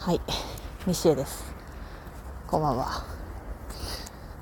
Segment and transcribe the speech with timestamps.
[0.00, 0.20] はい、
[0.86, 1.52] 西江です。
[2.46, 3.04] こんばんは。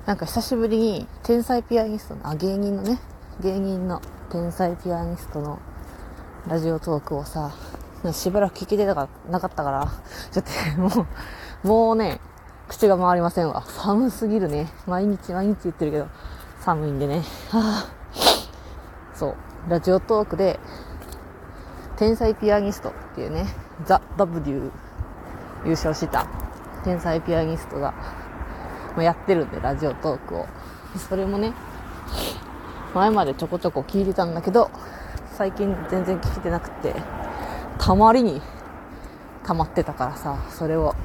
[0.05, 2.97] なんか久しぶりに天才ピアニストの、あ、芸人のね、
[3.41, 4.01] 芸人の
[4.31, 5.59] 天才ピアニストの
[6.47, 7.51] ラジオトークをさ、
[8.13, 9.91] しばらく聞けてなかなかったから、
[10.31, 10.45] ちょっ
[10.77, 11.05] とも
[11.65, 12.21] う、もうね、
[12.69, 13.61] 口が回りませんわ。
[13.63, 14.71] 寒すぎるね。
[14.87, 16.07] 毎日毎日言ってるけど、
[16.61, 17.17] 寒いんでね。
[17.49, 17.85] はあ、
[19.13, 19.35] そう、
[19.67, 20.57] ラジオトークで、
[21.97, 23.45] 天才ピアニストっていうね、
[23.83, 24.71] ザ・ W
[25.65, 26.27] 優勝した
[26.83, 27.93] 天才ピアニストが、
[28.95, 30.47] まあ、やってるんで、ラジオトークを。
[30.97, 31.53] それもね、
[32.93, 34.71] 前までちょこちょこ聞いてたんだけど、
[35.33, 36.95] 最近全然聞いてなくて、
[37.77, 38.41] たまりに
[39.45, 40.95] 溜まってたからさ、それを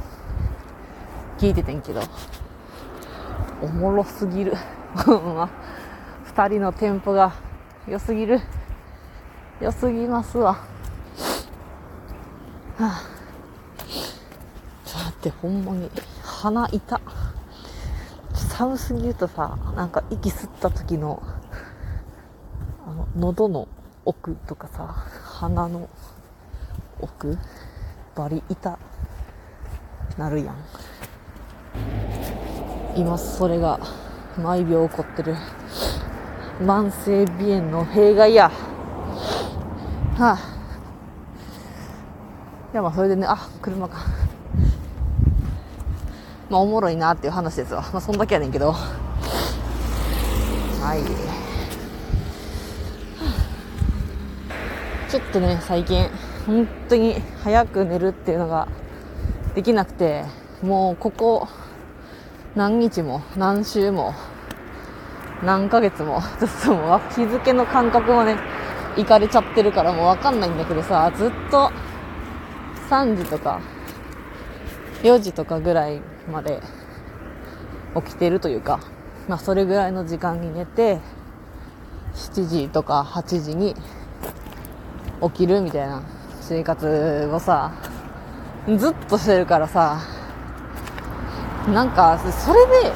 [1.38, 2.02] 聞いててんけど、
[3.62, 4.54] おもろすぎる。
[6.24, 7.32] 二人のテンポが
[7.86, 8.40] 良すぎる。
[9.60, 10.52] 良すぎますわ。
[10.52, 10.58] は
[12.80, 13.02] あ、
[15.30, 15.90] って、ほんまに、
[16.22, 17.00] 鼻痛。
[18.34, 21.22] 寒すぎるとさ、なんか息吸った時の、
[22.86, 23.68] あの、喉の
[24.04, 25.88] 奥とかさ、鼻の
[27.00, 27.38] 奥、
[28.14, 28.78] バリ痛、
[30.18, 30.56] なるやん。
[32.96, 33.80] 今、それが、
[34.36, 35.36] 毎秒起こってる。
[36.60, 38.50] 慢性鼻炎の弊害や。
[40.18, 40.38] はあ、
[42.72, 44.24] いやまあそれでね、あ、車か。
[46.50, 47.82] まあおもろいなっていう話ですわ。
[47.92, 48.72] まあそんだけやねんけど。
[48.72, 51.00] はい。
[55.10, 56.08] ちょっとね、最近、
[56.46, 58.68] 本当に早く寝るっていうのが
[59.54, 60.24] できなくて、
[60.62, 61.48] もうここ
[62.54, 64.12] 何日も何週も
[65.42, 68.36] 何ヶ月も、ちょっともう日付の感覚もね、
[68.96, 71.70] いかれちゃってるからもうわかんないんだけどさ、ずっと
[72.90, 73.60] 3時とか
[75.02, 76.60] 4時とかぐらいまで
[77.94, 78.80] 起きてるというか、
[79.28, 81.00] まあそれぐらいの時間に寝て、
[82.14, 83.74] 7時とか8時に
[85.22, 86.02] 起きるみたいな
[86.40, 87.72] 生活をさ、
[88.76, 90.00] ずっとしてるからさ、
[91.72, 92.92] なんか、それで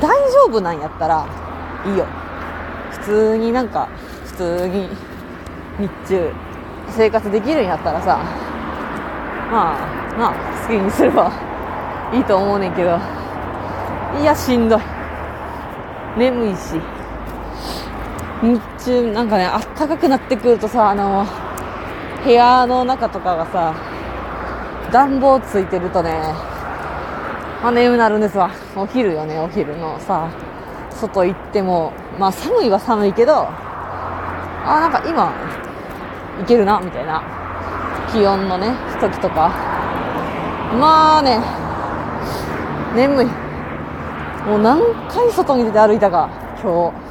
[0.00, 1.26] 大丈夫なんやったら
[1.86, 2.06] いいよ。
[2.90, 3.88] 普通になんか、
[4.26, 4.88] 普通に
[5.78, 6.32] 日中
[6.90, 8.18] 生活できるんやったらさ、
[9.50, 10.34] まあ、まあ、
[10.66, 11.47] 好きにすれば
[12.12, 12.98] いいと思うねんけど、
[14.20, 14.80] いや、しんどい。
[16.16, 16.80] 眠いし。
[18.42, 21.26] 日中、なんかね、あったかくなってくるとさ、あの、
[22.24, 23.74] 部屋の中とかがさ、
[24.92, 26.20] 暖房ついてるとね、
[27.62, 28.50] まあ、眠なるんですわ。
[28.76, 30.30] お昼よね、お昼のさ、
[30.90, 35.32] 外行っても、まあ寒いは寒いけど、あ、なんか今、
[36.40, 37.22] いけるな、みたいな。
[38.12, 39.50] 気温のね、時とか。
[40.78, 41.40] まあね、
[42.94, 43.26] 眠い。
[44.46, 46.28] もう何回外に出て歩いたか、
[46.62, 47.08] 今日。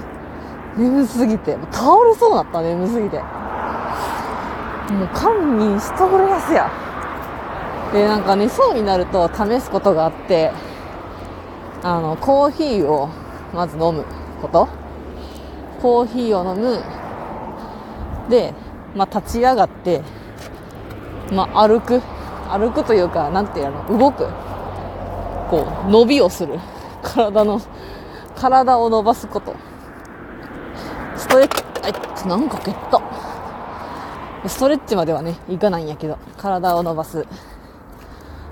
[0.82, 1.58] 眠すぎて。
[1.72, 3.20] 倒れそうだった、眠すぎて。
[3.20, 6.70] もう、堪忍しとくれやすや。
[7.94, 10.52] で、なんか寝そうになると試すことがあって、
[11.84, 13.10] あの、コーヒーを
[13.54, 14.04] まず飲む
[14.42, 14.68] こと。
[15.82, 16.82] コーヒーを飲む。
[18.30, 18.54] で、
[18.96, 20.02] まあ、立ち上がって、
[21.32, 22.02] まあ、歩く。
[22.50, 24.28] 歩くというか、なんていうの、動く。
[25.50, 26.60] こう、伸びをする。
[27.04, 27.62] 体の、
[28.36, 29.56] 体を伸ばすこと。
[31.16, 31.64] ストレッチ、
[32.26, 33.02] あなんか蹴った。
[34.48, 37.26] ストレッチまではね、いかないんやけど、体を伸ばす。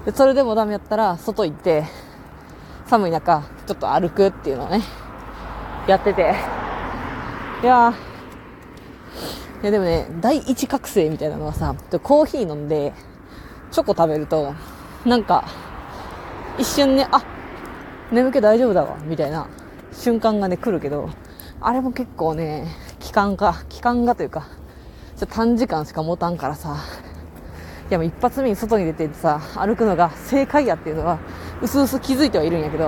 [0.05, 1.85] で、それでもダメやったら、外行って、
[2.87, 4.81] 寒い中、ちょっと歩くっていうのをね、
[5.87, 6.35] やってて。
[7.63, 7.91] いやー、
[9.63, 11.73] いやでもね、第一覚醒みたいなのはさ、
[12.03, 12.93] コーヒー飲んで、
[13.71, 14.53] チョコ食べると、
[15.05, 15.45] なんか、
[16.57, 17.21] 一瞬ね、あ、
[18.11, 19.47] 眠気大丈夫だわ、みたいな
[19.91, 21.09] 瞬間がね、来るけど、
[21.59, 22.67] あれも結構ね、
[22.99, 24.47] 期間が、期間がというか、
[25.17, 26.77] ちょ短時間しか持たんからさ、
[27.89, 31.19] いやもう一発目に外に出てさ、歩くのが正解やっていうのは、
[31.61, 32.85] うすうす気づいてはいるんやけど、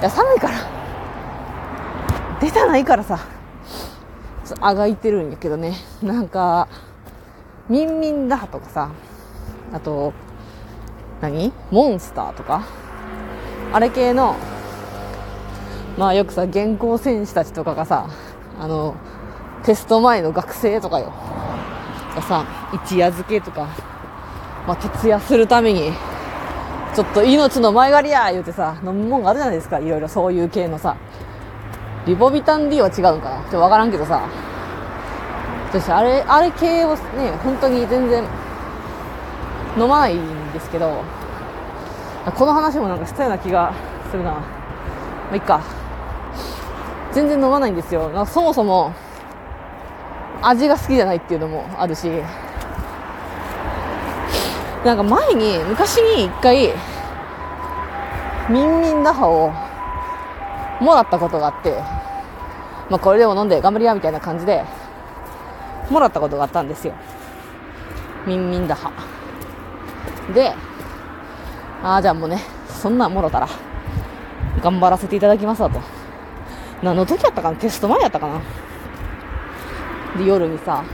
[0.00, 0.54] いや寒いから、
[2.40, 3.20] 出たないからさ、
[4.44, 6.66] ちょあがいてるんやけどね、なんか、
[7.68, 8.90] ミンミンダハとかさ、
[9.72, 10.12] あと、
[11.20, 11.52] 何？
[11.70, 12.66] モンスターとか？
[13.72, 14.36] あれ系の、
[15.98, 18.08] まあよくさ、現行選手たちとかがさ、
[18.58, 18.94] あの、
[19.64, 21.12] テスト前の学生とかよ。
[22.14, 23.68] がさ、一夜漬けとか、
[24.66, 25.92] まあ徹夜するために、
[26.94, 29.78] ちょっと命の前借りや言うてさ、飲むもんがあるじゃないですか。
[29.78, 30.96] いろいろそういう系のさ。
[32.06, 33.42] リボビタン D は違うんかな？
[33.42, 34.26] ちょっとわからんけどさ。
[35.68, 38.24] 私、あれ、あれ系をね、本当に全然、
[39.76, 41.02] 飲まないんですけど、
[42.36, 43.72] この話もなんかしたような気が
[44.10, 44.32] するな。
[44.32, 44.42] ま
[45.32, 45.60] あ、いっか。
[47.12, 48.08] 全然飲まないんですよ。
[48.10, 48.92] なんかそもそも、
[50.42, 52.08] 味が好きじゃないっていうのもあるし、
[54.84, 56.72] なんか前に、昔に一回、
[58.48, 59.52] ミンミンダハを
[60.82, 61.82] もらったことがあって、
[62.88, 64.64] まあこれでも飲んで頑張りやみたいな感じで、
[65.90, 66.94] もらったことがあったんですよ。
[68.26, 68.90] ミンミンダハ。
[70.34, 70.54] で、
[71.82, 73.48] ああ、じゃあもうね、そんなんもろたら、
[74.62, 75.80] 頑張らせていただきますわと。
[76.82, 77.56] 何の時やったかな？
[77.56, 78.40] テスト前やったかな？
[80.18, 80.84] で、夜にさ、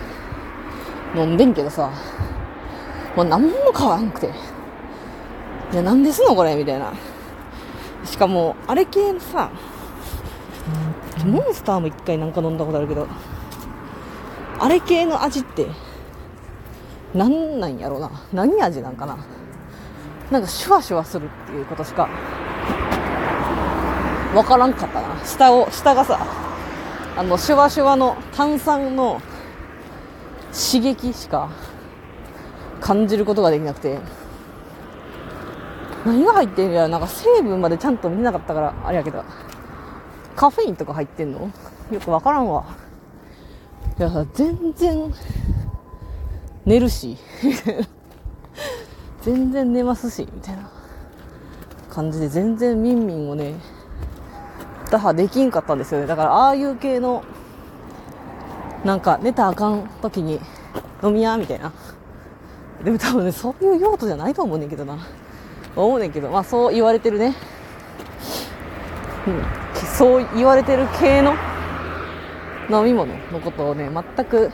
[1.15, 1.91] 飲んでんけどさ、
[3.15, 4.31] もう何も変わらんくて。
[5.73, 6.35] いや、なんですの？
[6.35, 6.55] これ？
[6.55, 6.93] みたいな。
[8.05, 9.51] しかも、あれ系のさ、
[11.25, 13.09] モンスターも一回なんか飲んだことあるけど、
[14.59, 15.67] あれ系の味って、
[17.15, 18.11] なんなんやろうな。
[18.33, 19.17] 何味なんかな。
[20.31, 22.09] なんかシュワシュワするっていうことしか、
[24.35, 25.25] わからんかったな。
[25.25, 26.19] 下を、下がさ、
[27.17, 29.23] あの、シュワシュワの炭酸の
[30.53, 31.49] 刺激しか
[32.81, 33.99] 感じることができなくて、
[36.05, 39.25] 何が入ってんやなんか成分までちゃんと見なかったから、あれやけど、
[40.35, 41.51] カフェインとか入ってんの？
[41.91, 42.65] よくわからんわ。
[43.99, 45.15] いやさ、全然、
[46.67, 47.17] 寝るし、
[49.23, 50.69] 全然寝ますし、みたいな
[51.89, 53.55] 感じで全然ミンミンをね、
[54.91, 56.07] 打破できんかったんですよね。
[56.09, 57.23] だからああいう系の、
[58.85, 60.41] なんか寝たあかん時に
[61.05, 61.73] 飲みや、みたいな。
[62.85, 64.99] でも多分ね、そういう用途じゃないと思うねんけどな。
[65.77, 67.35] 思うねんけど、まあそう言われてるね。
[69.27, 69.43] うん。
[69.97, 71.35] そう言われてる系の
[72.69, 74.51] 飲み物のことをね、全く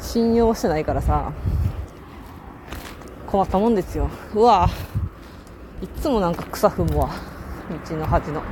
[0.00, 1.32] 信用してないからさ、
[3.26, 4.08] 困ったもんですよ。
[4.34, 4.68] うわ
[5.82, 7.10] いつもなんか草踏むわ。
[7.88, 8.42] 道の端の。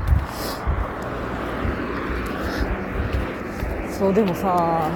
[3.91, 4.91] そう、でもさ、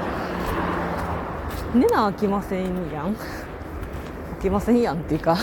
[1.75, 3.17] 寝なあきませんやん。
[3.17, 5.39] あきませんやんっていうか、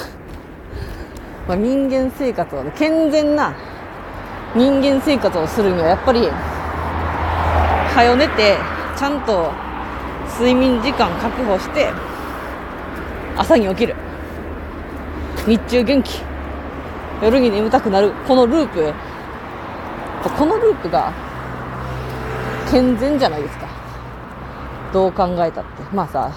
[1.48, 3.56] まあ、人間生活は、ね、健全な
[4.56, 6.30] 人間生活をするにはやっぱり、
[7.96, 8.58] 早寝て、
[8.96, 9.52] ちゃんと
[10.38, 11.92] 睡眠時間確保して、
[13.36, 13.96] 朝に起きる。
[15.48, 16.22] 日中元気。
[17.24, 18.12] 夜に眠たくなる。
[18.28, 18.94] このループ。
[20.38, 21.12] このループが、
[22.70, 23.68] 健全じゃないですか。
[24.94, 25.82] どう考えたって。
[25.92, 26.32] まあさ、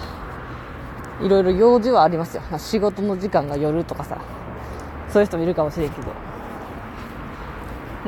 [1.20, 2.43] いろいろ用事はありますよ。
[2.56, 4.17] 仕事の時間が夜とかさ、
[5.11, 6.08] そういう人もいるかもしれんけど。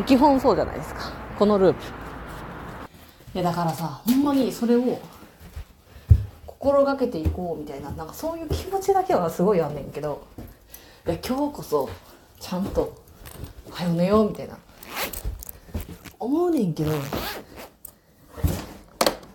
[0.04, 1.10] 基本そうじゃないですか。
[1.38, 1.80] このループ。
[3.34, 4.98] いやだからさ、ほんまにそれを
[6.62, 10.24] 心がけていこうみたいな、なんかそういう気持ちだけはすごいあんねんけど、
[11.08, 11.90] いや今日こそ
[12.38, 13.02] ちゃんと
[13.68, 14.56] 早寝ようみたいな
[16.20, 16.92] 思うねんけど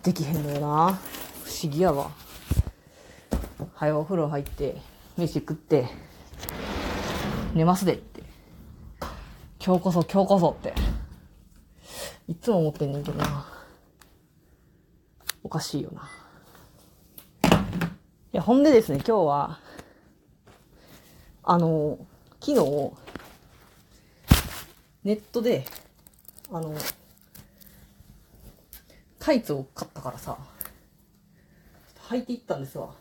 [0.02, 0.98] できへんのよな。
[1.44, 2.10] 不思議やわ。
[3.74, 4.78] 早お風呂入って
[5.18, 5.86] 飯食って
[7.52, 8.22] 寝ますでって。
[9.62, 10.72] 今日こそ今日こそって。
[12.26, 13.46] いつも思ってんねんけどな。
[15.44, 16.08] おかしいよな。
[18.38, 19.60] やほんでですね今日は
[21.50, 21.98] あの、
[22.40, 22.92] 昨日、
[25.02, 25.64] ネットで、
[26.52, 26.74] あの、
[29.18, 30.36] タイツを買ったからさ、
[32.10, 32.94] 履いていったんですわ。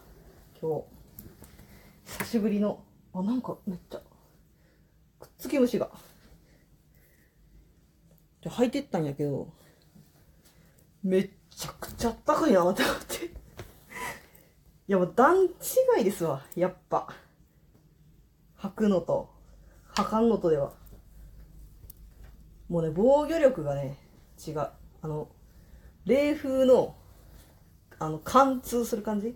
[0.61, 2.19] 今日。
[2.19, 2.81] 久しぶりの、
[3.13, 4.01] あ、なんかめっちゃ、
[5.19, 5.91] くっつき虫が。
[8.41, 9.51] で、履いてったんやけど、
[11.03, 13.36] めっちゃくちゃあったかいなって思って。
[14.87, 17.07] いや、もう段違いですわ、やっぱ。
[18.59, 19.29] 履くのと、
[19.95, 20.71] 履かんのとでは。
[22.69, 23.97] もうね、防御力がね、
[24.45, 24.59] 違う。
[24.59, 25.27] あの、
[26.05, 26.95] 冷風の、
[27.99, 29.35] あの、貫通する感じ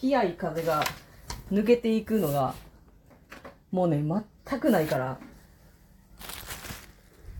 [0.00, 0.84] 冷やい風が
[1.52, 2.54] 抜けていくのが、
[3.72, 4.04] もうね、
[4.46, 5.18] 全くないから。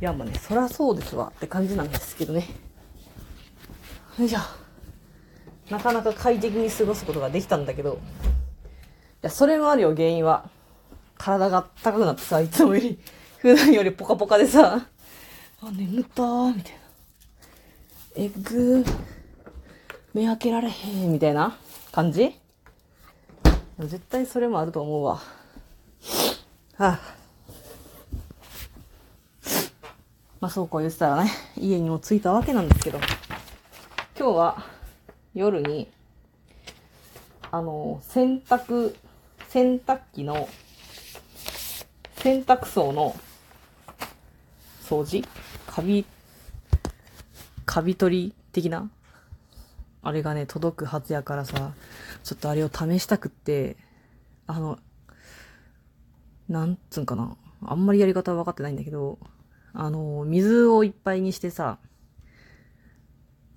[0.01, 2.49] いや、まあね、そらそうですわって感じなんですけどね。
[4.19, 4.68] よいしょ。
[5.71, 7.97] なかなか快適に過ごすことができたんだけど、い
[9.23, 10.49] や、それもあるよ、原因は。
[11.19, 12.99] 体が高くなってさ、いつもより、
[13.39, 14.87] 普段よりポカポカでさ、
[15.61, 16.79] あ、眠ったー、みたいな。
[18.17, 18.97] えぐー、
[20.15, 21.57] 目開けられへん、みたいな
[21.93, 22.39] 感じ？
[23.79, 25.15] 絶対それもあると思うわ。
[25.15, 25.21] は
[26.79, 27.01] あ、
[30.41, 32.99] まあそうこう言ってたらね、家にも着いたわけなんですけど、
[34.19, 34.78] 今日は
[35.35, 35.89] 夜に、
[37.51, 38.95] あの、洗濯
[39.49, 40.49] 洗濯機の、
[42.17, 43.15] 洗濯槽の
[44.83, 45.25] 掃除？
[45.67, 46.05] カビ、
[47.65, 48.91] カビ取り的な？
[50.03, 51.73] あれがね、届くはずやからさ、
[52.25, 53.77] ちょっとあれを試したくって、
[54.47, 54.79] あの、
[56.49, 57.37] なんつうんかな？
[57.63, 59.19] あんまりやり方は分かってないんだけど、
[59.73, 61.79] あの、水をいっぱいにしてさ、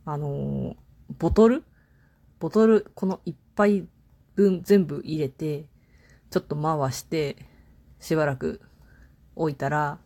[0.05, 0.75] あの、
[1.17, 1.63] ボトル？
[2.39, 3.85] ボトル、この一杯
[4.35, 5.65] 分全部入れて、
[6.29, 7.35] ちょっと回して、
[7.99, 8.61] しばらく
[9.35, 9.99] 置いたら、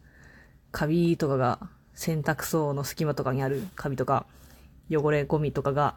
[0.72, 1.60] カビとかが、
[1.94, 4.26] 洗濯槽の隙間とかにあるカビとか、
[4.92, 5.96] 汚れゴミとかが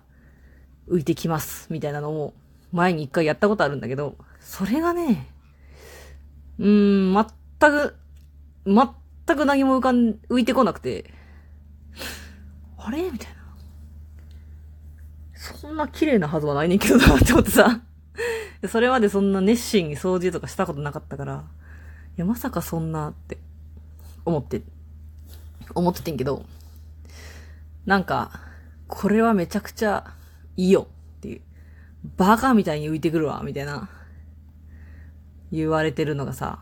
[0.88, 2.34] 浮いてきます、みたいなのを
[2.70, 5.28] 前に一回やったことあるんだけど、それがね、
[6.58, 7.26] うーん、
[7.58, 7.96] 全く、
[8.64, 11.12] 全く何も浮かん、浮いてこなくて、
[12.76, 13.10] あれ？
[13.10, 13.37] みたいな。
[15.54, 17.80] そんな綺麗なはずはないねんけどなって思ってさ。
[18.68, 21.44] それまでそんな熱心に掃除とかしたことなかったから、
[22.16, 23.38] いや、まさかそんなって
[24.24, 24.62] 思って、
[25.74, 26.44] 思っててんけど、
[27.86, 28.40] なんか、
[28.88, 30.14] これはめちゃくちゃ
[30.56, 30.88] いいよ
[31.18, 31.40] っていう、
[32.16, 33.88] バカみたいに浮いてくるわ、みたいな、
[35.52, 36.58] 言われてるのがさ、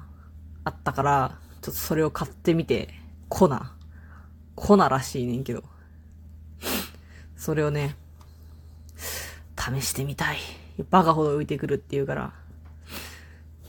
[0.64, 2.88] あったから、ちょっとそれを買ってみて、
[3.28, 3.48] 粉。
[4.54, 5.62] 粉らしいねんけど。
[7.36, 7.96] それをね、
[9.74, 10.38] 試してみたい。
[10.90, 12.32] バカほど浮いてくるっていうから、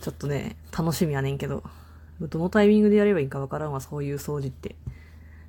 [0.02, 1.64] ちょっとね、楽しみやねんけど、
[2.22, 4.76] どのタイミングでやればいいかわからんわ、そういう掃除って。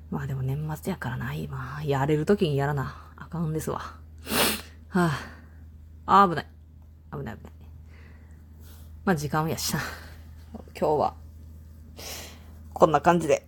[0.09, 1.81] まあでも年末やからな、今。
[1.85, 2.95] やれる時にやらな。
[3.15, 3.79] あかんですわ。
[4.89, 5.11] は
[6.05, 6.47] あ、あ、危ない。
[7.11, 7.53] 危ない危ない。
[9.05, 9.79] まあ時間やしな。
[10.79, 11.13] 今日は、
[12.73, 13.45] こんな感じで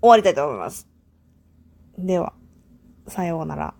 [0.00, 0.86] 終わりたいと思います。
[1.98, 2.34] では、
[3.08, 3.74] さようなら。